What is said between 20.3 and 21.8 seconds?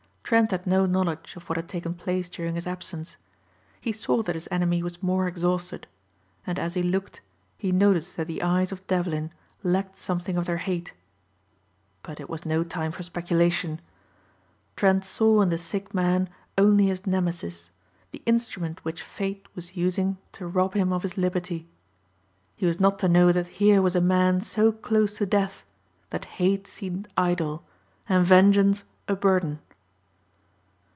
to rob him of his liberty.